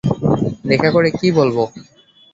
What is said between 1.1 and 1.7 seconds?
কী বলবো?